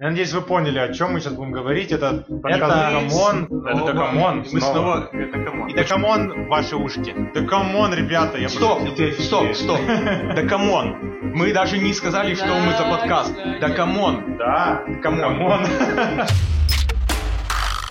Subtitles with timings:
[0.00, 1.92] Я надеюсь, вы поняли, о чем мы сейчас будем говорить.
[1.92, 3.44] Это подкаст Это- Come on.
[3.44, 3.92] Это Снова.
[3.92, 4.46] Come on.
[4.50, 5.10] Мы снова...
[5.12, 5.68] Это come on.
[5.68, 7.14] И да come on ваши ушки.
[7.34, 8.80] Да come on, ребята, я Стоп,
[9.18, 9.78] стоп, стоп.
[10.34, 10.96] Да come on.
[11.34, 13.34] Мы даже не сказали, что мы за подкаст.
[13.60, 14.38] Да come on.
[14.38, 15.66] Да, Come on.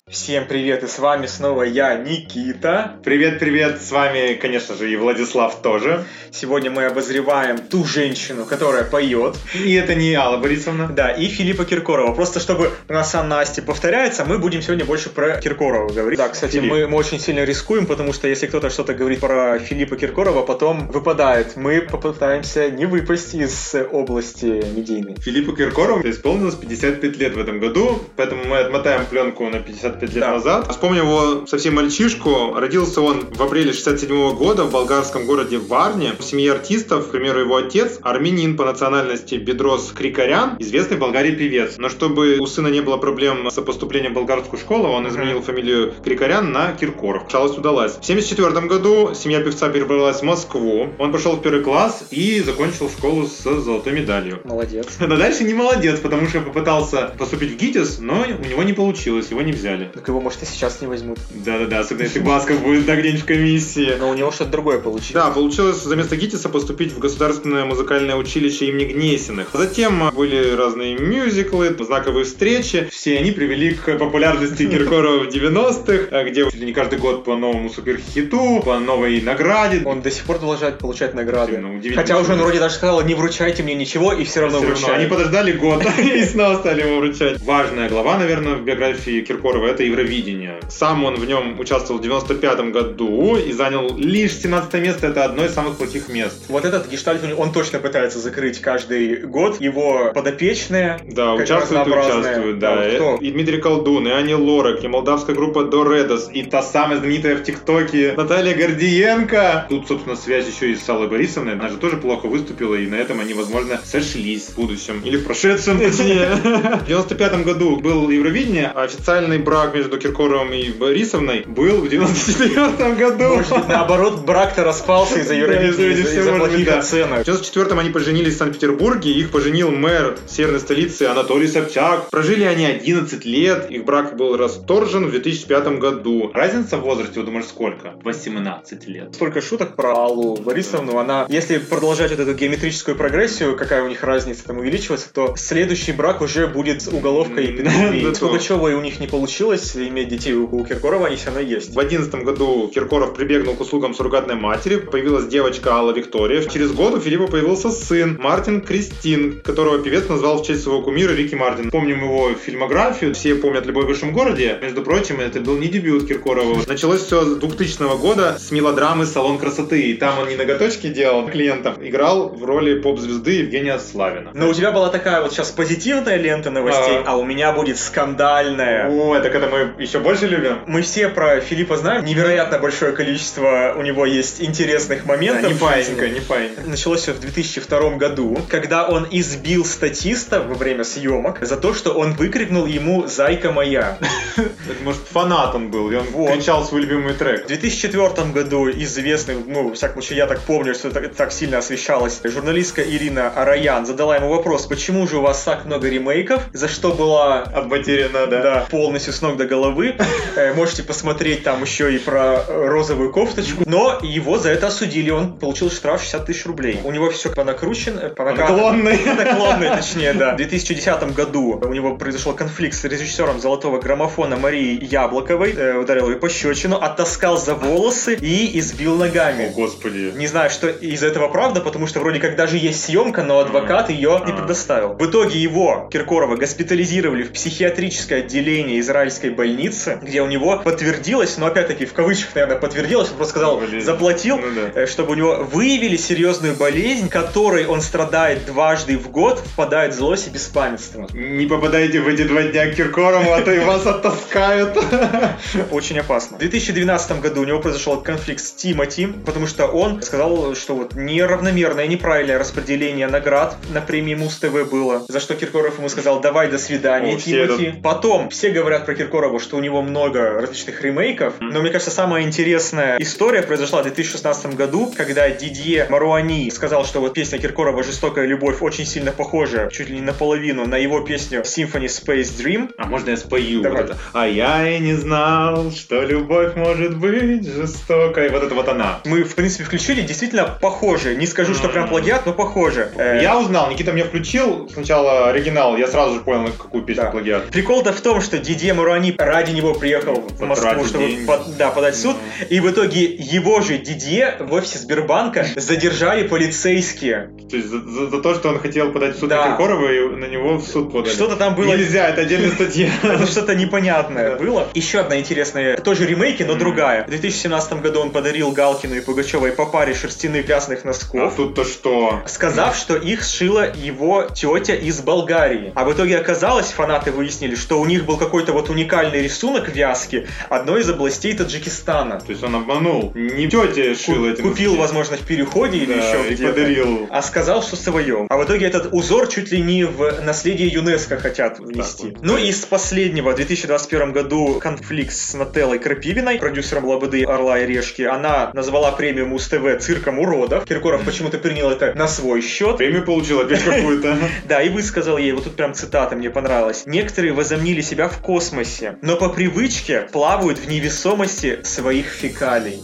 [0.10, 2.96] Всем привет, и с вами снова я, Никита.
[3.04, 6.04] Привет, привет, с вами, конечно же, и Владислав тоже.
[6.32, 10.88] Сегодня мы обозреваем ту женщину, которая поет, И это не Алла Борисовна.
[10.88, 12.16] да, и Филиппа Киркорова.
[12.16, 16.18] Просто чтобы у нас Asti повторяется, мы будем сегодня больше про Киркорова говорить.
[16.18, 16.72] Да, кстати, Филипп.
[16.72, 20.88] мы, мы очень сильно рискуем, потому что если кто-то что-то говорит про Филиппа Киркорова, потом
[20.88, 21.56] выпадает.
[21.56, 24.46] Мы попытаемся не выпасть из области
[24.76, 25.18] медийной.
[25.20, 30.20] Филиппу Киркорову исполнилось 55 лет в этом году, поэтому мы отмотаем пленку на 55 лет
[30.20, 30.32] Да.
[30.32, 30.68] назад.
[30.72, 32.54] Вспомним его совсем мальчишку.
[32.56, 36.14] Родился он в апреле 67 года в болгарском городе Варне.
[36.18, 41.32] В семье артистов, к примеру, его отец армянин по национальности Бедрос Крикарян, известный в Болгарии
[41.32, 41.76] певец.
[41.78, 45.94] Но чтобы у сына не было проблем с поступлением в болгарскую школу, он изменил фамилию
[46.04, 47.24] Крикарян на Киркоров.
[47.32, 47.98] Шалость удалась.
[48.02, 50.90] В 74 году семья певца перебралась в Москву.
[50.98, 54.40] Он пошел в первый класс и закончил школу с золотой медалью.
[54.44, 54.88] Молодец.
[55.00, 59.30] Но дальше не молодец, потому что попытался поступить в ГИТИС, но у него не получилось,
[59.32, 59.89] его не взяли.
[59.94, 61.20] Так его, может, и сейчас не возьмут.
[61.30, 63.96] Да-да-да, особенно если Басков будет где-нибудь в комиссии.
[64.00, 65.14] Но у него что-то другое получилось.
[65.14, 69.50] Да, получилось за место ГИТИСа поступить в Государственное музыкальное училище имени Гнесиных.
[69.54, 72.88] Затем были разные мюзиклы, знаковые встречи.
[72.92, 77.24] Все они привели к популярности Киркорова в 90-х, а, где чуть ли не каждый год
[77.24, 79.82] по новому суперхиту, по новой награде.
[79.86, 81.58] Он до сих пор продолжает получать награды.
[81.60, 81.96] Удивительно.
[82.02, 84.80] Хотя уже он вроде даже сказал, не вручайте мне ничего, и все равно Всё равно.
[84.80, 85.00] вручает.
[85.00, 87.42] Они подождали год и снова стали ему вручать.
[87.42, 90.60] Важная глава, наверное, в биографии Киркорова– это Евровидение.
[90.68, 95.08] Сам он в нем участвовал в 95 году и занял лишь 17 место.
[95.08, 96.44] Это одно из самых плохих мест.
[96.50, 99.62] Вот этот гештальт, он точно пытается закрыть каждый год.
[99.62, 102.96] Его подопечные, Да, участвуют и участвуют, Да, да.
[102.96, 103.16] кто?
[103.22, 107.38] И, и Дмитрий Колдун, и Ани Лорак, и молдавская группа Доредос, и та самая знаменитая
[107.38, 109.68] в ТикТоке Наталья Гордиенко.
[109.70, 111.54] Тут, собственно, связь еще и с Аллой Борисовной.
[111.54, 115.02] Она же тоже плохо выступила, и на этом они, возможно, сошлись в будущем.
[115.06, 116.30] Или в прошедшем, точнее.
[116.80, 122.94] В 95 году был Евровидение, а официальный брак между Киркоровым и Борисовной был в 94
[122.96, 123.36] году.
[123.36, 126.80] может наоборот, брак-то распался из-за из-за может быть, плохих да.
[126.80, 127.26] оценок.
[127.26, 132.10] В 94-м они поженились в Санкт-Петербурге, их поженил мэр северной столицы Анатолий Собчак.
[132.10, 136.32] Прожили они 11 лет, их брак был расторжен в 2005 году.
[136.34, 137.94] Разница в возрасте, вы думаешь, сколько?
[138.04, 139.16] 18 лет.
[139.16, 140.98] Столько шуток про Аллу Борисовну.
[140.98, 145.92] Она, если продолжать вот эту геометрическую прогрессию, какая у них разница там увеличивается, то следующий
[145.92, 148.16] брак уже будет с уголовкой и педофилией.
[148.20, 151.70] Пугачевой у них не получилось иметь детей, у у Киркорова они все равно есть.
[151.70, 156.44] В 2011 году Киркоров прибегнул к услугам суррогатной матери, появилась девочка Алла Виктория.
[156.44, 161.14] Через год у Филиппа появился сын Мартин Кристин, которого певец назвал в честь своего кумира
[161.14, 161.72] Рики Мартин.
[161.72, 164.58] Помним его фильмографию, все помнят «Любовь в большом городе».
[164.62, 166.62] Между прочим, это был не дебют Киркорова.
[166.68, 169.82] Началось все с 2000 года с мелодрамы «Салон красоты».
[169.82, 174.32] И там он не ноготочки делал клиентам, играл в роли поп-звезды Евгения Славина.
[174.34, 177.14] Но у тебя была такая вот сейчас позитивная лента новостей, А.
[177.14, 178.90] а у меня будет скандальная.
[178.90, 180.60] О, так это мы еще больше любим.
[180.68, 182.06] Мы все про Филиппа знаем.
[182.06, 185.50] Невероятно большое количество у него есть интересных моментов.
[185.50, 186.62] не в паинька, не паинька.
[186.66, 191.92] Началось все в 2002 году, когда он избил статиста во время съемок за то, что
[191.94, 193.98] он выкрикнул ему «Зайка моя».
[194.84, 196.34] Может, фанат он был, и он Вот.
[196.34, 197.46] кричал свой любимый трек.
[197.46, 201.58] В 2004 году известный, ну, во всяком случае, я так помню, что это так сильно
[201.58, 206.68] освещалось, журналистка Ирина Араян задала ему вопрос, почему же у вас так много ремейков, за
[206.68, 208.42] что была Обматерена, да.
[208.42, 209.96] да, полностью с ног до головы.
[210.36, 213.64] Э, Можете посмотреть там еще и про э, розовую кофточку.
[213.66, 216.80] Но его за это осудили, он получил штраф 60 тысяч рублей.
[216.84, 218.58] У него все понакручено, понакатано.
[218.58, 219.00] Наклонный.
[219.06, 220.34] Наклонный, точнее, да.
[220.34, 225.54] В 2010 году у него произошел конфликт с режиссером «Золотого граммофона» Марией Яблоковой.
[225.56, 229.52] Э, Ударил ее пощечину, оттаскал за волосы и избил О, ногами.
[229.56, 230.12] господи.
[230.16, 233.90] Не знаю, что из этого правда, потому что вроде как даже есть съемка, но адвокат
[233.90, 234.94] ее не предоставил.
[234.94, 238.78] В итоге его, Киркорова, госпитализировали в психиатрическое отделение
[239.20, 243.58] израильской больницы, где у него подтвердилось, но опять-таки в кавычках, наверное, подтвердилось, он просто сказал,
[243.60, 243.86] Болезнь.
[243.86, 244.82] заплатил, Ну да.
[244.82, 249.98] э, чтобы у него выявили серьезную болезнь, которой он страдает дважды в год, впадает в
[249.98, 251.08] злость и беспамятство.
[251.14, 254.78] Не попадайте в эти два дня к Киркорову, а то и вас оттаскают.
[255.72, 256.38] Очень опасно.
[256.38, 260.96] В 2012 году у него произошел конфликт с Тимати, потому что он сказал, что вот
[260.96, 266.50] неравномерное, неправильное распределение наград на премии Муз ТВ было, за что Киркоров ему сказал, давай,
[266.50, 267.74] до свидания, Тимати.
[267.84, 271.90] Потом все говорят про Киркорова, Киркорову, что у него много различных ремейков, но мне кажется,
[271.90, 277.84] самая интересная история произошла в 2016 году, когда Дидье Маруани сказал, что вот песня Киркорова
[277.84, 282.70] «Жестокая любовь» очень сильно похожа, чуть ли не наполовину, на его песню Symphony Space Dream.
[282.78, 283.82] А можно я спою Давай.
[283.82, 284.00] вот это?
[284.14, 288.30] А я и не знал, что любовь может быть жестокой.
[288.30, 289.00] Вот это вот она.
[289.06, 291.16] Мы, в принципе, включили, действительно похоже.
[291.16, 292.92] Не скажу, что прям плагиат, но похоже.
[292.96, 297.10] Э, Я узнал, Никита мне включил сначала оригинал, я сразу же понял, какую песню Да.
[297.12, 297.46] плагиат.
[297.48, 301.96] Прикол-то в том, что Дидье Маруани ради него приехал в Москву, чтобы под- да, подать
[301.96, 302.16] в суд.
[302.50, 307.30] И в итоге его же Дидье в офисе Сбербанка задержали полицейские.
[307.50, 309.46] То есть за, за- за то, что он хотел подать в суд Да.
[309.46, 311.14] на Киркорова, и на него в суд подали.
[311.14, 311.66] Что-то там было...
[311.66, 312.90] Нельзя, это отдельная статья.
[313.04, 314.68] Это что-то непонятное было.
[314.74, 317.06] Еще одна интересная, тоже ремейки, но другая.
[317.06, 321.36] В 2017 году он подарил Галкину и Пугачевой по паре шерстяных красных А носков.
[321.36, 322.22] тут-то что?
[322.28, 325.72] сказав, что их сшила его тетя из Болгарии.
[325.76, 330.28] А в итоге оказалось, фанаты выяснили, что у них был какой-то вот уникальный рисунок вязки
[330.50, 332.20] одной из областей Таджикистана.
[332.20, 333.12] То есть он обманул.
[333.16, 334.80] Не тетя шила эти Купил, носки.
[334.82, 336.52] возможно, в переходе или Да, еще и где-то.
[336.54, 337.08] подарил.
[337.10, 338.26] А сказал, что свое.
[338.30, 342.08] А в итоге этот узор чуть ли не в наследие ЮНЕСКо хотят внести.
[342.10, 342.22] вот.
[342.22, 347.66] Ну и из последнего, в 2021 году, конфликт с Нателлой Крапивиной, продюсером Лободы Орла и
[347.68, 348.04] Решки.
[348.04, 350.66] Она назвала премию Муз-ТВ цирком уродов.
[350.66, 352.78] Киркоров почему-то принял это на свой счет.
[352.78, 354.18] Премию получил опять какую-то.
[354.48, 356.84] Да, и высказал ей, вот тут прям цитата мне понравилась.
[356.86, 362.80] Некоторые возомнили себя в космосе, но по привычке плавают в невесомости своих фекалий.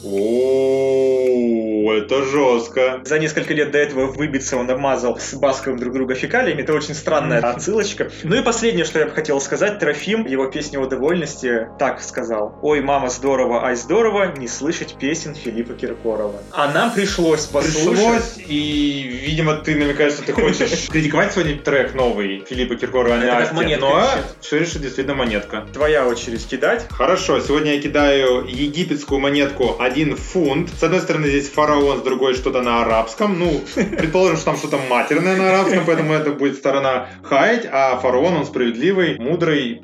[1.85, 3.01] О, это жестко.
[3.05, 6.63] За несколько лет до этого выбиться он обмазал с Басковым друг друга фекалиями.
[6.63, 8.09] Это очень странная отсылочка.
[8.23, 9.77] Ну и последнее, что я бы хотел сказать.
[9.77, 12.57] Трофим, его песня о довольности, так сказал.
[12.63, 16.41] Ой, мама, здорово, ай, здорово, не слышать песен Филиппа Киркорова.
[16.53, 17.87] А нам пришлось послушать.
[17.87, 23.27] Пришлось, и, видимо, ты намекаешь, что ты хочешь критиковать сегодня трек новый Филиппа Киркорова Это
[23.27, 24.09] как «Настя», монетка но
[24.41, 25.67] все решит действительно монетка.
[25.71, 26.87] Твоя очередь кидать.
[26.89, 30.71] Хорошо, сегодня я кидаю египетскую монетку 1 фунт.
[30.79, 33.37] С одной стороны здесь фараон, с другой что-то на арабском.
[33.37, 38.35] Ну, предположим, что там что-то матерное на арабском, поэтому это будет сторона хаять, а фараон,
[38.35, 39.81] он справедливый, мудрый.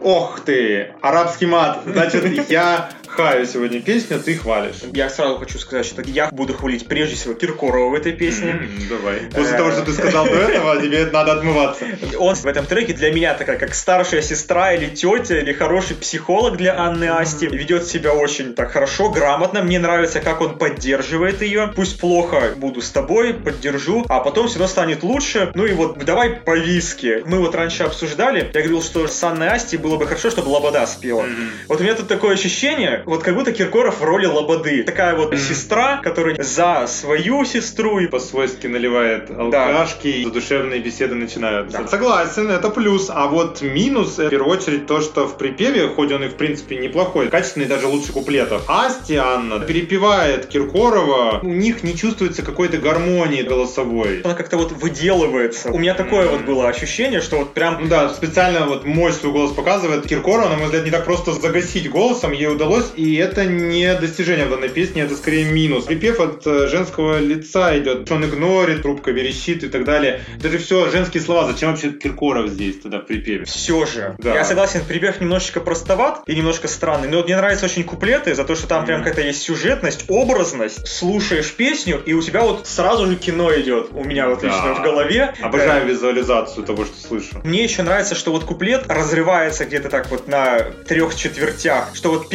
[0.00, 1.82] Ох ты, арабский мат.
[1.84, 4.76] Значит, я хаю сегодня песню, ты хвалишь.
[4.94, 8.68] Я сразу хочу сказать, что я буду хвалить прежде всего Киркорова в этой песне.
[8.88, 9.20] Давай.
[9.30, 11.84] После того, что ты сказал до этого, тебе надо отмываться.
[12.18, 16.56] Он в этом треке для меня такая, как старшая сестра или тетя, или хороший психолог
[16.56, 17.46] для Анны Асти.
[17.46, 19.62] Ведет себя очень так хорошо, грамотно.
[19.62, 21.70] Мне нравится, как он поддерживает ее.
[21.76, 25.52] Пусть плохо, буду с тобой, поддержу, а потом все равно станет лучше.
[25.54, 27.22] Ну и вот давай по виске.
[27.26, 30.86] Мы вот раньше обсуждали, я говорил, что с Анной Асти было бы хорошо, чтобы Лобода
[30.86, 31.26] спела.
[31.68, 34.84] Вот у меня тут такое ощущение, вот как будто Киркоров в роли Лободы.
[34.84, 41.78] Такая вот сестра, которая за свою сестру и По-свойски наливает алкашки, и задушевные беседы начинаются.
[41.78, 41.88] Да.
[41.88, 43.10] Согласен, это плюс.
[43.12, 46.76] А вот минус, в первую очередь, то, что в припеве, хоть он и в принципе
[46.76, 53.42] неплохой, качественный даже лучше куплетов, Асти Анна перепевает Киркорова, у них не чувствуется какой-то гармонии
[53.42, 54.20] голосовой.
[54.20, 55.72] она как-то вот выделывается.
[55.72, 59.50] У меня такое вот было ощущение, что вот прям да, специально вот мощь свой голос
[59.50, 60.06] показывает.
[60.06, 64.46] Киркорова, на мой взгляд, не так просто загасить голосом, ей удалось, и это не достижение
[64.46, 65.84] в данной песне, это скорее минус.
[65.84, 70.22] Припев от э, женского лица идет, он игнорит, трубка верещит и так далее.
[70.38, 73.44] Это же все женские слова, зачем вообще Киркоров здесь тогда в припеве?
[73.44, 74.16] все же.
[74.18, 74.34] Да.
[74.34, 78.44] Я согласен, припев немножечко простоват и немножко странный, но вот мне нравятся очень куплеты за
[78.44, 79.08] то, что там прям Мгм.
[79.08, 80.86] какая-то есть сюжетность, образность.
[80.86, 83.88] Слушаешь песню, и у тебя вот сразу же кино идет.
[83.92, 84.48] У меня вот Да.
[84.48, 85.34] лично в голове.
[85.40, 87.40] Обожаю Э, визуализацию того, что слышу.
[87.44, 92.28] Мне еще нравится, что вот куплет разрывается где-то так вот на трех четвертях, что вот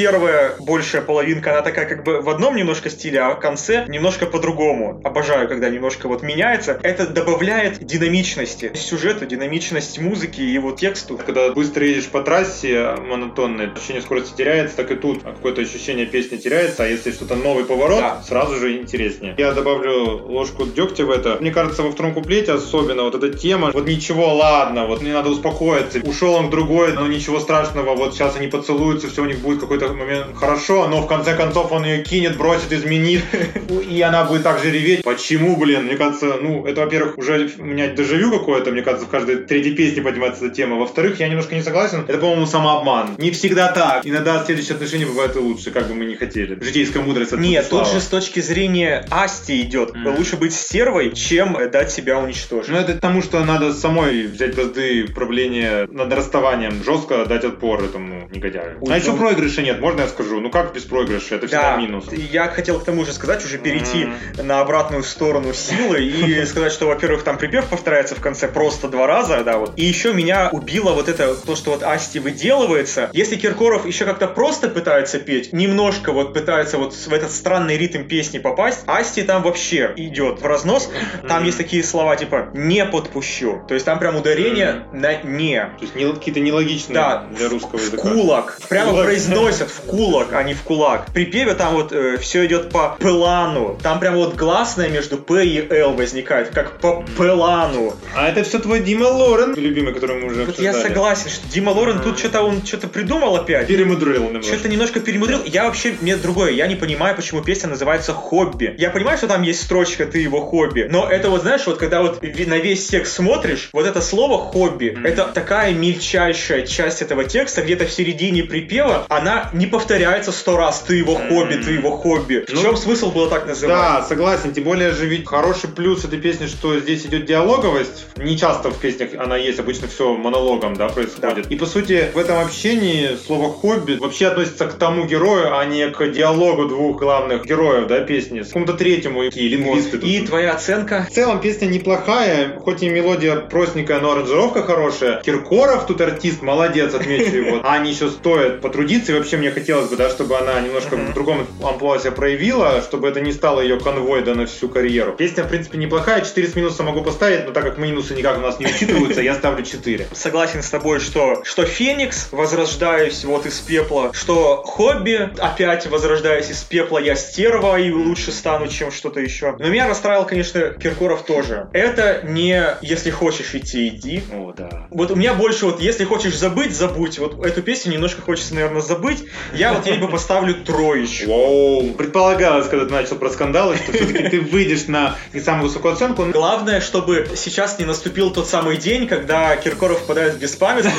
[0.59, 5.01] большая половинка, она такая как бы в одном немножко стиле, а в конце немножко по-другому.
[5.03, 6.79] Обожаю, когда немножко вот меняется.
[6.83, 11.17] Это добавляет динамичности сюжету, динамичность музыки и вот тексту.
[11.23, 16.37] Когда быстро едешь по трассе, монотонное ощущение скорости теряется, так и тут какое-то ощущение песни
[16.37, 18.23] теряется, а если что-то новый поворот, Да.
[18.27, 19.35] сразу же интереснее.
[19.37, 21.37] Я добавлю ложку дегтя в это.
[21.39, 25.29] Мне кажется, во втором куплете особенно вот эта тема, вот ничего, ладно, вот мне надо
[25.29, 25.99] успокоиться.
[26.03, 29.59] Ушел он в другой, но ничего страшного, вот сейчас они поцелуются, все у них будет
[29.59, 33.24] какой-то момент хорошо, но в конце концов он ее кинет, бросит, изменит,
[33.89, 35.04] и она будет так же реветь.
[35.04, 35.86] Почему, блин?
[35.86, 39.74] Мне кажется, ну, это, во-первых, уже у меня дежавю какое-то, мне кажется, в каждой третьей
[39.74, 40.75] песне поднимается эта тема.
[40.77, 42.06] Во-вторых, я немножко не согласен.
[42.08, 43.15] Это, по-моему, самообман.
[43.18, 44.06] Не всегда так.
[44.06, 46.58] Иногда следующие отношения бывают и лучше, как бы мы не хотели.
[46.62, 49.96] Житейская мудрость от Нет, тут же с точки зрения Асти идет.
[49.96, 50.15] Мгм.
[50.18, 52.72] Лучше быть стервой, чем э, дать себя уничтожить.
[52.72, 57.84] Ну, это к тому, что надо самой взять бразды правления над расставанием, жестко дать отпор
[57.84, 58.77] этому негодяю.
[58.82, 60.25] Ой, а еще ну- проигрыша нет, можно я скажу?
[60.25, 60.41] Скажу.
[60.41, 61.36] Ну как без проигрыша?
[61.36, 62.05] Это всегда Да, минус.
[62.12, 64.08] я хотел к тому же сказать, уже перейти
[64.41, 69.08] на обратную сторону силы и сказать, что, во-первых, там припев повторяется в конце просто два
[69.08, 69.74] раза, да, вот.
[69.77, 73.10] И еще меня убило вот это, то, что вот Асти выделывается.
[73.13, 78.03] Если Киркоров еще как-то просто пытается петь, немножко вот пытается вот в этот странный ритм
[78.03, 80.89] песни попасть, Асти там вообще идет в разнос.
[81.27, 83.62] Там есть такие слова типа «не подпущу».
[83.67, 85.60] То есть там прям ударение на «не».
[85.62, 88.01] То есть не- какие-то нелогичные Да, для русского языка.
[88.01, 88.60] кулак.
[88.70, 89.05] Прямо Кулак.
[89.05, 91.10] произносят в кулак, а не в кулак.
[91.10, 93.77] В припеве там вот все идет по плану.
[93.81, 97.93] Там прям вот гласная между П и Л возникает, как по плану.
[98.15, 100.93] А это все твой Дима Лорен, любимый, который мы уже Вот я обсуждали.
[100.93, 103.67] согласен, что Дима Лорен тут что-то он что-то придумал опять.
[103.67, 104.53] Перемудрил немножко.
[104.53, 105.41] Что-то немножко перемудрил.
[105.45, 108.75] Я вообще, мне другое, я не понимаю, почему песня называется «Хобби».
[108.77, 112.01] Я понимаю, что там есть строчка «Ты его хобби», но это вот, знаешь, вот когда
[112.01, 117.62] вот на весь текст смотришь, вот это слово «хобби», это такая мельчайшая часть этого текста,
[117.62, 122.45] где-то в середине припева, она не повторяется сто раз «Ты его хобби, ты его хобби».
[122.47, 123.75] В Ну, чем смысл было так называть?
[123.75, 124.53] Да, согласен.
[124.53, 128.05] Тем более же ведь хороший плюс этой песни, что здесь идет диалоговость.
[128.17, 131.51] Не часто в песнях она есть, обычно все монологом, да, происходит.
[131.51, 135.89] И по сути в этом общении слово хобби вообще относится к тому герою, а не
[135.89, 138.41] к диалогу двух главных героев, да, песни.
[138.41, 139.97] К какому-то третьему и лингвисты.
[139.97, 140.09] тут.
[140.09, 141.07] И твоя оценка?
[141.09, 145.21] В целом песня неплохая, хоть и мелодия простенькая, но аранжировка хорошая.
[145.21, 147.62] Киркоров тут артист, молодец, отмечу его.
[147.63, 151.11] А они еще стоят потрудиться, и вообще мне хотелось бы, да, чтобы она немножко Мгм.
[151.11, 155.13] в другом амплуа себя проявила, чтобы это не стало ее конвой, да, на всю карьеру.
[155.13, 158.41] Песня, в принципе, неплохая, 4 с минуса могу поставить, но так как минусы никак у
[158.41, 160.07] нас не учитываются, я ставлю 4.
[160.13, 166.61] Согласен с тобой, что, что Феникс, возрождаюсь вот из пепла, что Хобби, опять возрождаюсь из
[166.63, 169.55] пепла, я стерва и лучше стану, чем что-то еще.
[169.59, 171.69] Но меня расстраивал, конечно, Киркоров тоже.
[171.73, 174.23] Это не «если хочешь идти, иди».
[174.33, 174.87] О, да.
[174.89, 177.19] Вот у меня больше вот «если хочешь забыть, забудь».
[177.19, 179.23] Вот эту песню немножко хочется, наверное, забыть.
[179.53, 181.27] Я вот бы поставлю троечку.
[181.27, 181.94] Воу.
[181.94, 186.25] Предполагалось, когда ты начал про скандалы, что все-таки ты выйдешь на не самую высокую оценку.
[186.25, 190.92] Главное, чтобы сейчас не наступил тот самый день, когда Киркоров впадает в беспамятство,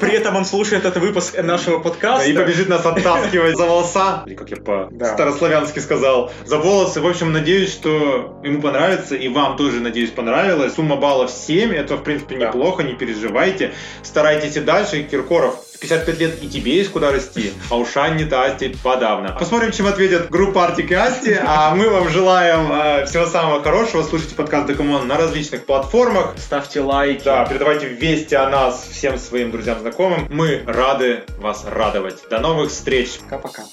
[0.00, 2.28] при этом он слушает этот выпуск нашего подкаста.
[2.28, 4.22] И побежит нас оттаскивать за волоса.
[4.26, 4.82] Или как я Да.
[4.98, 6.30] по-старославянски сказал.
[6.44, 7.00] За волосы.
[7.00, 9.14] В общем, надеюсь, что ему понравится.
[9.14, 10.74] И вам тоже, надеюсь, понравилось.
[10.74, 11.72] Сумма баллов 7.
[11.74, 12.46] Это, в принципе, Да.
[12.48, 12.82] неплохо.
[12.82, 13.72] Не переживайте.
[14.02, 15.02] Старайтесь и дальше.
[15.02, 17.52] Киркоров, 55 лет и тебе есть куда расти.
[17.70, 19.36] А уж Анна-то Asti подавно.
[19.38, 21.36] Посмотрим, чем ответят группа Artik и Asti.
[21.44, 24.02] А мы вам желаем э, всего самого хорошего.
[24.02, 26.34] Слушайте подкаст Да come on на различных платформах.
[26.38, 27.24] Ставьте лайки.
[27.24, 30.28] Да, передавайте вести о нас всем своим друзьям, знакомым.
[30.30, 32.16] Мы рады вас радовать.
[32.30, 33.18] До новых встреч.
[33.20, 33.64] Пока-пока.